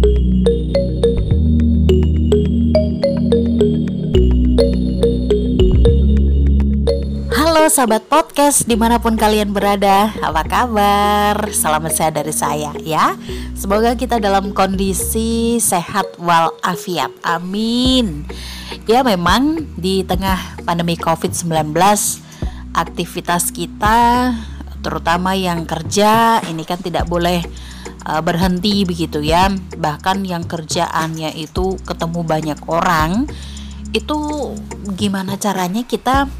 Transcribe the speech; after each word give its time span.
Halo 0.00 0.08
sahabat 7.68 8.08
podcast 8.08 8.64
di 8.64 8.80
mana 8.80 8.96
pun 8.96 9.20
kalian 9.20 9.52
berada 9.52 10.08
Apa 10.24 10.48
kabar? 10.48 11.36
Selamat 11.52 11.92
sehat 11.92 12.16
dari 12.16 12.32
saya 12.32 12.72
ya 12.80 13.12
Semoga 13.52 13.92
kita 13.92 14.16
dalam 14.16 14.56
kondisi 14.56 15.60
sehat 15.60 16.16
walafiat 16.16 17.12
Amin 17.20 18.24
Ya 18.88 19.04
memang 19.04 19.68
di 19.76 20.00
tengah 20.08 20.64
pandemi 20.64 20.96
COVID-19 20.96 21.76
Aktivitas 22.72 23.52
kita 23.52 24.32
terutama 24.80 25.36
yang 25.36 25.68
kerja 25.68 26.40
ini 26.48 26.64
kan 26.64 26.80
tidak 26.80 27.04
boleh 27.04 27.44
uh, 28.06 28.22
berhenti 28.24 28.84
begitu 28.88 29.20
ya. 29.20 29.50
Bahkan 29.76 30.24
yang 30.24 30.44
kerjaannya 30.44 31.36
itu 31.36 31.76
ketemu 31.84 32.20
banyak 32.24 32.60
orang 32.68 33.28
itu 33.90 34.18
gimana 34.94 35.34
caranya 35.34 35.82
kita 35.82 36.30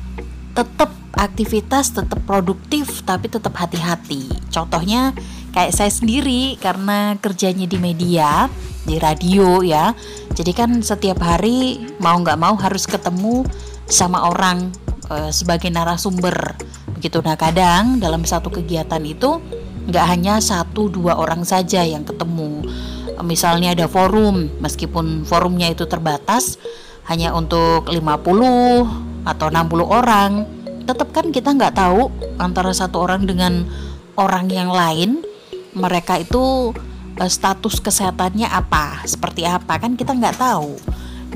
tetap 0.55 0.91
aktivitas 1.10 1.91
tetap 1.91 2.23
produktif 2.23 3.02
tapi 3.02 3.27
tetap 3.27 3.55
hati-hati. 3.59 4.30
Contohnya 4.48 5.10
kayak 5.50 5.74
saya 5.74 5.91
sendiri 5.91 6.55
karena 6.62 7.19
kerjanya 7.19 7.66
di 7.66 7.78
media 7.78 8.47
di 8.86 8.97
radio 8.97 9.61
ya. 9.61 9.92
Jadi 10.33 10.52
kan 10.55 10.70
setiap 10.80 11.20
hari 11.20 11.91
mau 11.98 12.16
nggak 12.16 12.38
mau 12.38 12.55
harus 12.56 12.86
ketemu 12.86 13.45
sama 13.91 14.30
orang 14.30 14.70
e, 15.11 15.34
sebagai 15.34 15.69
narasumber. 15.69 16.55
Begitu. 16.97 17.19
Nah 17.20 17.34
kadang 17.34 17.98
dalam 17.98 18.22
satu 18.22 18.48
kegiatan 18.48 19.02
itu 19.02 19.42
nggak 19.89 20.07
hanya 20.11 20.43
satu 20.43 20.93
dua 20.93 21.16
orang 21.16 21.47
saja 21.47 21.80
yang 21.87 22.05
ketemu. 22.05 22.66
Misalnya 23.20 23.77
ada 23.77 23.87
forum 23.89 24.48
meskipun 24.61 25.29
forumnya 25.29 25.69
itu 25.69 25.84
terbatas 25.84 26.56
hanya 27.09 27.37
untuk 27.37 27.89
50 27.89 28.00
atau 29.28 29.47
60 29.53 29.84
orang. 29.84 30.33
Tetap 30.89 31.12
kan 31.12 31.28
kita 31.28 31.53
nggak 31.53 31.77
tahu 31.77 32.09
antara 32.41 32.72
satu 32.72 33.05
orang 33.05 33.28
dengan 33.28 33.69
orang 34.17 34.48
yang 34.48 34.72
lain 34.72 35.22
mereka 35.77 36.19
itu 36.19 36.75
uh, 37.20 37.31
status 37.31 37.78
kesehatannya 37.78 38.48
apa 38.48 39.05
seperti 39.06 39.47
apa 39.47 39.78
kan 39.78 39.94
kita 39.94 40.17
nggak 40.17 40.41
tahu. 40.41 40.81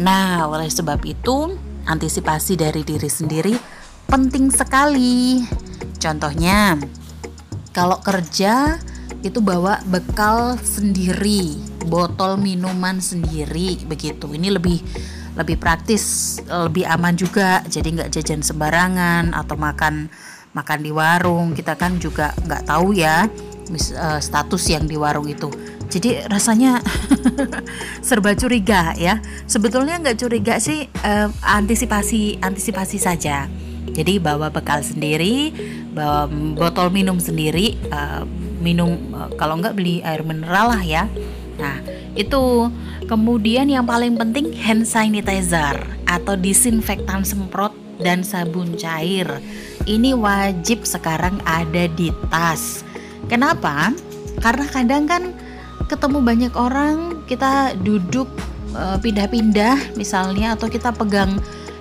Nah 0.00 0.48
oleh 0.48 0.66
sebab 0.66 0.98
itu 1.06 1.54
antisipasi 1.84 2.56
dari 2.56 2.82
diri 2.82 3.06
sendiri 3.06 3.54
penting 4.08 4.50
sekali. 4.50 5.44
Contohnya 6.00 6.76
kalau 7.74 7.98
kerja 7.98 8.78
itu 9.26 9.42
bawa 9.42 9.82
bekal 9.90 10.54
sendiri 10.62 11.58
botol 11.90 12.38
minuman 12.40 13.02
sendiri 13.02 13.82
begitu. 13.84 14.30
Ini 14.30 14.54
lebih 14.54 14.78
lebih 15.34 15.58
praktis 15.58 16.38
lebih 16.46 16.86
aman 16.86 17.18
juga. 17.18 17.60
Jadi 17.66 17.98
nggak 17.98 18.10
jajan 18.14 18.40
sembarangan 18.40 19.34
atau 19.34 19.58
makan 19.58 20.08
makan 20.54 20.80
di 20.80 20.94
warung. 20.94 21.52
Kita 21.52 21.74
kan 21.74 21.98
juga 21.98 22.30
nggak 22.46 22.62
tahu 22.70 22.94
ya 22.94 23.26
eh, 23.68 24.20
status 24.22 24.62
yang 24.70 24.86
di 24.86 24.94
warung 24.94 25.26
itu. 25.26 25.50
Jadi 25.90 26.30
rasanya 26.30 26.80
serba 28.06 28.32
curiga 28.38 28.94
ya. 28.94 29.18
Sebetulnya 29.50 30.00
nggak 30.00 30.16
curiga 30.16 30.56
sih 30.56 30.88
uh, 31.04 31.28
antisipasi 31.44 32.40
antisipasi 32.40 32.96
saja 32.96 33.46
jadi 33.94 34.18
bawa 34.18 34.50
bekal 34.50 34.82
sendiri 34.82 35.54
bawa 35.94 36.26
botol 36.58 36.90
minum 36.90 37.16
sendiri 37.22 37.78
uh, 37.94 38.26
minum 38.60 38.98
uh, 39.14 39.30
kalau 39.38 39.56
nggak 39.62 39.78
beli 39.78 40.02
air 40.02 40.26
mineral 40.26 40.74
lah 40.74 40.82
ya 40.82 41.06
nah 41.54 41.78
itu 42.18 42.68
Kemudian 43.04 43.68
yang 43.68 43.84
paling 43.84 44.16
penting 44.16 44.56
hand 44.56 44.88
sanitizer 44.88 45.76
atau 46.08 46.40
disinfektan 46.40 47.20
semprot 47.20 47.76
dan 48.00 48.24
sabun 48.24 48.72
cair. 48.80 49.28
Ini 49.84 50.16
wajib 50.16 50.88
sekarang 50.88 51.36
ada 51.44 51.84
di 51.84 52.08
tas. 52.32 52.80
Kenapa? 53.28 53.92
Karena 54.40 54.64
kadang 54.72 55.04
kan 55.04 55.22
ketemu 55.84 56.18
banyak 56.24 56.54
orang, 56.56 57.28
kita 57.28 57.76
duduk 57.84 58.26
eh, 58.72 58.96
pindah-pindah 59.04 60.00
misalnya 60.00 60.56
atau 60.56 60.72
kita 60.72 60.88
pegang 60.96 61.36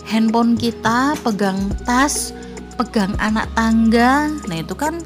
handphone 0.07 0.55
kita, 0.59 1.15
pegang 1.21 1.71
tas, 1.87 2.31
pegang 2.79 3.15
anak 3.19 3.47
tangga. 3.55 4.31
Nah, 4.47 4.57
itu 4.57 4.75
kan 4.75 4.99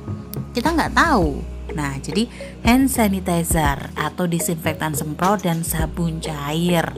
kita 0.53 0.74
nggak 0.74 0.97
tahu 0.97 1.44
Nah, 1.78 2.00
jadi 2.00 2.25
hand 2.63 2.88
sanitizer 2.88 3.91
atau 3.94 4.25
disinfektan 4.25 4.96
semprot 4.96 5.44
dan 5.44 5.62
sabun 5.62 6.24
cair. 6.24 6.90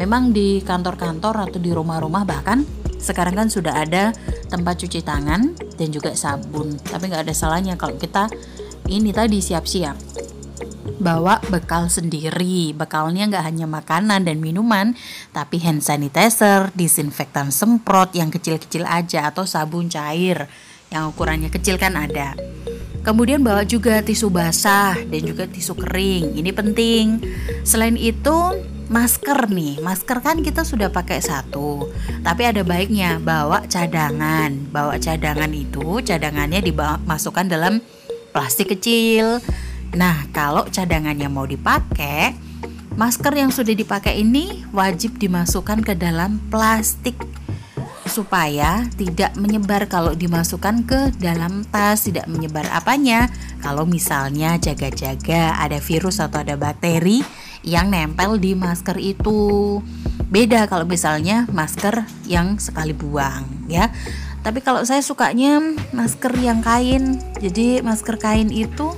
Memang 0.00 0.32
di 0.32 0.64
kantor-kantor 0.66 1.50
atau 1.50 1.58
di 1.62 1.70
rumah-rumah 1.70 2.24
bahkan 2.24 2.64
sekarang 2.96 3.36
kan 3.36 3.48
sudah 3.52 3.86
ada 3.86 4.10
tempat 4.50 4.82
cuci 4.82 5.04
tangan 5.04 5.54
dan 5.76 5.88
juga 5.94 6.16
sabun. 6.16 6.74
Tapi 6.80 7.12
nggak 7.12 7.28
ada 7.28 7.34
salahnya 7.36 7.78
kalau 7.78 7.94
kita 8.00 8.26
ini 8.90 9.14
tadi 9.14 9.38
siap-siap 9.38 10.25
bawa 10.98 11.40
bekal 11.48 11.88
sendiri. 11.88 12.72
Bekalnya 12.72 13.28
nggak 13.28 13.44
hanya 13.44 13.66
makanan 13.68 14.24
dan 14.24 14.38
minuman, 14.40 14.96
tapi 15.30 15.60
hand 15.62 15.84
sanitizer, 15.84 16.72
disinfektan 16.72 17.52
semprot 17.52 18.12
yang 18.16 18.32
kecil-kecil 18.32 18.84
aja 18.88 19.28
atau 19.30 19.44
sabun 19.44 19.88
cair 19.88 20.48
yang 20.90 21.10
ukurannya 21.10 21.50
kecil 21.50 21.76
kan 21.76 21.98
ada. 21.98 22.38
Kemudian 23.06 23.38
bawa 23.38 23.62
juga 23.62 24.02
tisu 24.02 24.34
basah 24.34 24.98
dan 24.98 25.20
juga 25.22 25.46
tisu 25.46 25.78
kering. 25.78 26.34
Ini 26.34 26.50
penting. 26.50 27.22
Selain 27.62 27.94
itu, 27.94 28.34
masker 28.90 29.46
nih. 29.46 29.78
Masker 29.78 30.18
kan 30.18 30.42
kita 30.42 30.66
sudah 30.66 30.90
pakai 30.90 31.22
satu. 31.22 31.86
Tapi 32.26 32.42
ada 32.42 32.66
baiknya 32.66 33.22
bawa 33.22 33.62
cadangan. 33.70 34.50
Bawa 34.74 34.98
cadangan 34.98 35.54
itu 35.54 36.02
cadangannya 36.02 36.58
dimasukkan 36.66 37.46
dalam 37.46 37.78
plastik 38.34 38.74
kecil. 38.74 39.38
Nah, 39.94 40.26
kalau 40.34 40.66
cadangannya 40.66 41.30
mau 41.30 41.46
dipakai, 41.46 42.34
masker 42.96 43.32
yang 43.36 43.52
sudah 43.52 43.76
dipakai 43.76 44.24
ini 44.24 44.66
wajib 44.72 45.20
dimasukkan 45.20 45.84
ke 45.84 45.94
dalam 45.94 46.42
plastik 46.50 47.14
supaya 48.06 48.86
tidak 48.96 49.36
menyebar. 49.36 49.84
Kalau 49.90 50.16
dimasukkan 50.16 50.88
ke 50.88 51.00
dalam 51.20 51.66
tas 51.68 52.08
tidak 52.08 52.24
menyebar 52.30 52.64
apanya. 52.72 53.28
Kalau 53.60 53.84
misalnya 53.84 54.56
jaga-jaga 54.56 55.58
ada 55.60 55.76
virus 55.82 56.22
atau 56.22 56.40
ada 56.40 56.56
bakteri 56.56 57.20
yang 57.66 57.92
nempel 57.92 58.40
di 58.40 58.56
masker 58.56 58.96
itu. 58.96 59.82
Beda 60.26 60.64
kalau 60.66 60.88
misalnya 60.88 61.44
masker 61.52 62.08
yang 62.24 62.56
sekali 62.56 62.96
buang 62.96 63.46
ya. 63.68 63.92
Tapi 64.46 64.62
kalau 64.62 64.86
saya 64.86 65.02
sukanya 65.02 65.58
masker 65.90 66.32
yang 66.38 66.62
kain. 66.62 67.18
Jadi 67.42 67.82
masker 67.82 68.16
kain 68.16 68.48
itu 68.54 68.94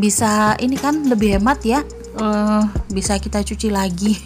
bisa 0.00 0.56
ini 0.56 0.80
kan 0.80 1.04
lebih 1.06 1.36
hemat 1.36 1.60
ya 1.60 1.84
uh, 2.16 2.64
bisa 2.90 3.20
kita 3.20 3.44
cuci 3.44 3.68
lagi 3.68 4.16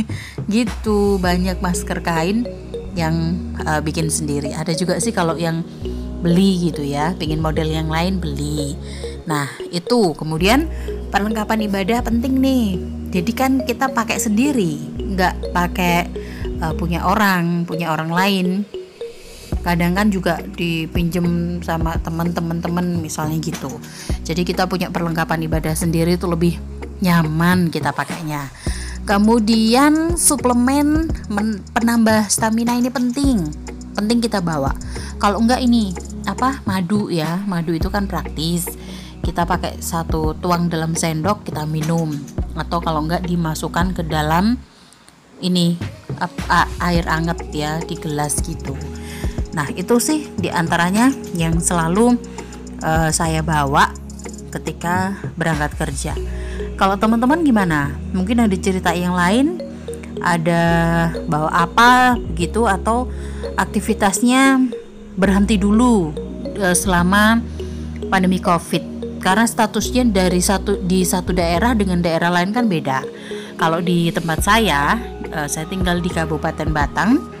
gitu 0.54 1.18
banyak 1.18 1.58
masker 1.58 2.00
kain 2.00 2.46
yang 2.94 3.34
uh, 3.66 3.82
bikin 3.82 4.08
sendiri. 4.08 4.54
Ada 4.54 4.72
juga 4.78 5.02
sih 5.02 5.10
kalau 5.10 5.34
yang 5.34 5.66
beli 6.22 6.70
gitu 6.70 6.80
ya, 6.80 7.12
pengen 7.18 7.42
model 7.42 7.68
yang 7.68 7.90
lain 7.90 8.22
beli. 8.22 8.78
Nah 9.26 9.50
itu 9.74 10.14
kemudian 10.16 10.70
perlengkapan 11.10 11.66
ibadah 11.68 12.00
penting 12.06 12.38
nih. 12.40 12.80
Jadi 13.10 13.32
kan 13.34 13.52
kita 13.62 13.90
pakai 13.90 14.18
sendiri, 14.18 14.78
nggak 15.14 15.54
pakai 15.54 16.06
uh, 16.62 16.74
punya 16.74 17.04
orang, 17.06 17.66
punya 17.66 17.92
orang 17.92 18.10
lain. 18.10 18.46
Kadang 19.64 19.96
kan 19.96 20.12
juga 20.12 20.44
dipinjem 20.44 21.58
sama 21.64 21.96
teman-teman 22.04 22.60
teman 22.60 23.00
misalnya 23.00 23.40
gitu. 23.40 23.80
Jadi 24.20 24.44
kita 24.44 24.68
punya 24.68 24.92
perlengkapan 24.92 25.48
ibadah 25.48 25.72
sendiri 25.72 26.20
itu 26.20 26.28
lebih 26.28 26.60
nyaman 27.00 27.72
kita 27.72 27.96
pakainya. 27.96 28.52
Kemudian 29.08 30.20
suplemen 30.20 31.08
penambah 31.72 32.28
stamina 32.28 32.76
ini 32.76 32.92
penting, 32.92 33.48
penting 33.96 34.20
kita 34.20 34.44
bawa. 34.44 34.72
Kalau 35.16 35.40
enggak 35.40 35.64
ini 35.64 35.96
apa 36.28 36.60
madu 36.68 37.08
ya, 37.08 37.40
madu 37.48 37.72
itu 37.72 37.88
kan 37.88 38.04
praktis. 38.04 38.68
Kita 39.24 39.48
pakai 39.48 39.80
satu 39.80 40.36
tuang 40.36 40.68
dalam 40.68 40.92
sendok 40.92 41.48
kita 41.48 41.64
minum 41.64 42.12
atau 42.52 42.80
kalau 42.84 43.04
enggak 43.04 43.24
dimasukkan 43.24 43.96
ke 43.96 44.04
dalam 44.04 44.60
ini 45.40 45.76
air 46.80 47.04
anget 47.08 47.40
ya 47.52 47.80
di 47.80 47.96
gelas 47.96 48.40
gitu. 48.44 48.76
Nah 49.54 49.70
itu 49.72 49.96
sih 50.02 50.28
di 50.34 50.50
antaranya 50.50 51.14
yang 51.38 51.62
selalu 51.62 52.18
uh, 52.82 53.08
saya 53.14 53.40
bawa 53.40 53.94
ketika 54.54 55.18
berangkat 55.34 55.74
kerja. 55.74 56.12
Kalau 56.74 56.98
teman-teman 56.98 57.42
gimana? 57.42 57.94
Mungkin 58.14 58.46
ada 58.46 58.54
cerita 58.58 58.90
yang 58.94 59.14
lain, 59.14 59.62
ada 60.22 60.62
bawa 61.26 61.50
apa 61.50 62.18
gitu 62.38 62.66
atau 62.70 63.10
aktivitasnya 63.58 64.70
berhenti 65.14 65.58
dulu 65.58 66.10
e, 66.54 66.74
selama 66.74 67.38
pandemi 68.10 68.38
Covid. 68.42 68.94
karena 69.24 69.48
statusnya 69.48 70.04
dari 70.04 70.36
satu 70.36 70.84
di 70.84 71.00
satu 71.00 71.32
daerah 71.32 71.72
dengan 71.72 71.96
daerah 72.04 72.28
lain 72.28 72.52
kan 72.52 72.68
beda. 72.68 73.00
Kalau 73.56 73.80
di 73.80 74.12
tempat 74.12 74.44
saya, 74.44 75.00
uh, 75.32 75.48
saya 75.48 75.64
tinggal 75.64 76.04
di 76.04 76.12
Kabupaten 76.12 76.68
Batang, 76.68 77.32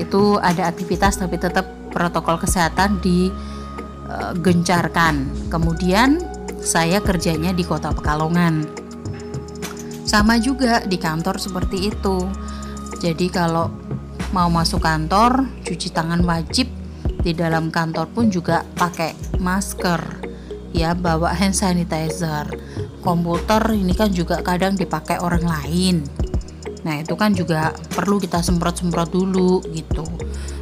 itu 0.00 0.38
ada 0.42 0.66
aktivitas 0.70 1.16
tapi 1.20 1.38
tetap 1.38 1.66
protokol 1.94 2.38
kesehatan 2.40 3.00
digencarkan. 3.04 5.14
Kemudian 5.48 6.18
saya 6.60 7.00
kerjanya 7.02 7.52
di 7.54 7.62
Kota 7.62 7.92
Pekalongan. 7.94 8.66
Sama 10.04 10.38
juga 10.38 10.80
di 10.84 10.98
kantor 11.00 11.40
seperti 11.40 11.88
itu. 11.90 12.28
Jadi 13.00 13.28
kalau 13.28 13.70
mau 14.32 14.50
masuk 14.50 14.80
kantor, 14.82 15.44
cuci 15.62 15.90
tangan 15.92 16.24
wajib 16.26 16.66
di 17.24 17.32
dalam 17.32 17.70
kantor 17.72 18.06
pun 18.12 18.28
juga 18.28 18.64
pakai 18.76 19.16
masker 19.40 20.28
ya 20.74 20.92
bawa 20.92 21.32
hand 21.32 21.56
sanitizer 21.56 22.44
komputer 23.00 23.62
ini 23.72 23.94
kan 23.94 24.10
juga 24.10 24.42
kadang 24.42 24.74
dipakai 24.76 25.22
orang 25.22 25.46
lain 25.46 26.02
nah 26.84 27.00
itu 27.00 27.16
kan 27.16 27.32
juga 27.32 27.72
perlu 27.96 28.20
kita 28.20 28.44
semprot-semprot 28.44 29.08
dulu 29.08 29.64
gitu. 29.72 30.04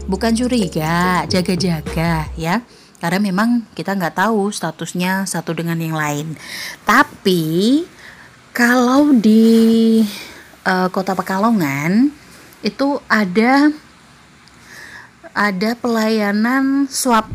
Bukan 0.07 0.35
curiga 0.35 1.27
jaga-jaga 1.27 2.31
ya. 2.39 2.63
Karena 3.03 3.19
memang 3.19 3.67
kita 3.75 3.99
nggak 3.99 4.15
tahu 4.15 4.55
statusnya 4.55 5.27
satu 5.27 5.51
dengan 5.59 5.75
yang 5.83 5.99
lain. 5.99 6.39
Tapi 6.87 7.83
kalau 8.55 9.11
di 9.11 9.99
uh, 10.63 10.87
kota 10.95 11.19
Pekalongan 11.19 12.15
itu 12.63 13.03
ada 13.11 13.75
ada 15.33 15.71
pelayanan 15.75 16.87
swab 16.87 17.27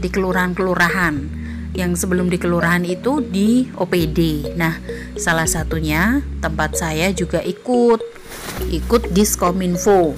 di 0.00 0.08
kelurahan-kelurahan. 0.10 1.42
Yang 1.74 2.06
sebelum 2.06 2.30
di 2.30 2.38
kelurahan 2.38 2.86
itu 2.86 3.18
di 3.18 3.66
OPD. 3.74 4.50
Nah, 4.54 4.78
salah 5.18 5.46
satunya 5.46 6.22
tempat 6.38 6.78
saya 6.78 7.10
juga 7.10 7.42
ikut 7.42 8.13
ikut 8.70 9.10
diskominfo. 9.14 10.14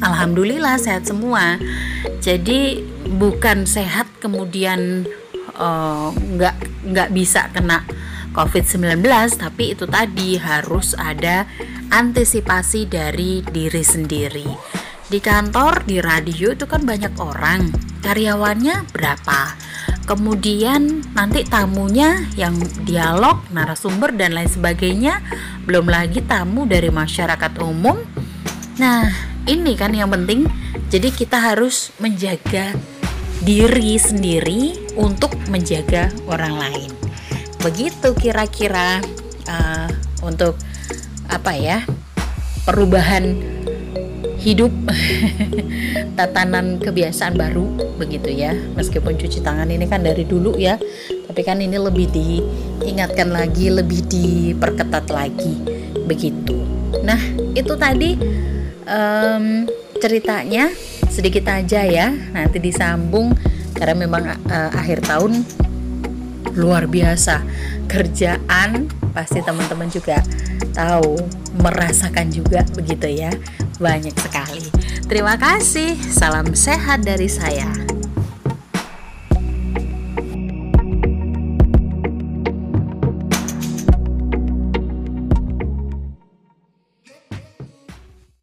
Alhamdulillah 0.00 0.80
sehat 0.80 1.08
semua. 1.08 1.60
Jadi 2.24 2.80
bukan 3.04 3.68
sehat 3.68 4.08
kemudian 4.20 5.04
uh, 5.60 6.12
nggak 6.12 6.56
nggak 6.88 7.08
bisa 7.12 7.52
kena 7.52 7.84
COVID-19, 8.30 9.02
tapi 9.36 9.74
itu 9.74 9.84
tadi 9.90 10.38
harus 10.38 10.94
ada 10.94 11.44
antisipasi 11.90 12.86
dari 12.86 13.42
diri 13.42 13.82
sendiri. 13.82 14.48
Di 15.10 15.18
kantor, 15.18 15.82
di 15.90 15.98
radio 15.98 16.54
itu 16.54 16.70
kan 16.70 16.86
banyak 16.86 17.18
orang. 17.18 17.74
Karyawannya 18.00 18.86
berapa? 18.94 19.59
Kemudian 20.10 21.06
nanti 21.14 21.46
tamunya 21.46 22.26
yang 22.34 22.58
dialog, 22.82 23.46
narasumber 23.54 24.10
dan 24.10 24.34
lain 24.34 24.50
sebagainya, 24.50 25.22
belum 25.62 25.86
lagi 25.86 26.18
tamu 26.26 26.66
dari 26.66 26.90
masyarakat 26.90 27.54
umum. 27.62 27.94
Nah, 28.82 29.06
ini 29.46 29.78
kan 29.78 29.94
yang 29.94 30.10
penting. 30.10 30.50
Jadi 30.90 31.14
kita 31.14 31.38
harus 31.38 31.94
menjaga 32.02 32.74
diri 33.46 33.94
sendiri 34.02 34.90
untuk 34.98 35.30
menjaga 35.46 36.10
orang 36.26 36.58
lain. 36.58 36.90
Begitu 37.62 38.10
kira-kira 38.18 38.98
uh, 39.46 39.86
untuk 40.26 40.58
apa 41.30 41.54
ya? 41.54 41.86
perubahan 42.66 43.40
hidup. 44.40 44.72
Tatanan 46.18 46.80
kebiasaan 46.80 47.36
baru 47.36 47.96
begitu 48.00 48.32
ya. 48.32 48.56
Meskipun 48.74 49.20
cuci 49.20 49.44
tangan 49.44 49.68
ini 49.68 49.84
kan 49.84 50.00
dari 50.00 50.24
dulu 50.24 50.56
ya 50.56 50.80
tapi 51.30 51.46
kan 51.46 51.62
ini 51.62 51.78
lebih 51.78 52.10
diingatkan 52.10 53.30
lagi 53.30 53.70
lebih 53.70 54.02
diperketat 54.10 55.06
lagi 55.14 55.62
begitu. 56.02 56.58
Nah 57.06 57.22
itu 57.54 57.70
tadi 57.78 58.18
um, 58.82 59.62
ceritanya 60.02 60.74
sedikit 61.06 61.46
aja 61.46 61.86
ya 61.86 62.10
nanti 62.34 62.58
disambung 62.58 63.30
karena 63.78 63.94
memang 63.94 64.26
uh, 64.26 64.70
akhir 64.74 65.06
tahun 65.06 65.46
luar 66.58 66.90
biasa. 66.90 67.46
Kerjaan 67.86 68.90
pasti 69.14 69.38
teman-teman 69.38 69.86
juga 69.86 70.18
tahu 70.74 71.14
merasakan 71.62 72.26
juga 72.34 72.66
begitu 72.74 73.06
ya 73.06 73.30
banyak 73.80 74.14
sekali. 74.14 74.68
Terima 75.08 75.34
kasih. 75.40 75.96
Salam 75.98 76.52
sehat 76.54 77.02
dari 77.02 77.26
saya. 77.26 77.89